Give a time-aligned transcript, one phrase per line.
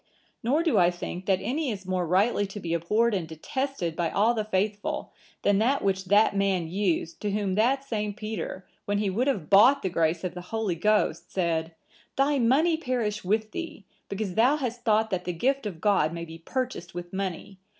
[0.41, 4.09] Nor do I think that any is more rightly to be abhorred and detested by
[4.09, 8.97] all the faithful, than that which that man used, to whom that same Peter, when
[8.97, 11.73] he would have bought the grace of the Holy Ghost, said,(982)
[12.15, 16.25] 'Thy money perish with thee, because thou hast thought that the gift of God may
[16.25, 17.59] be purchased with money.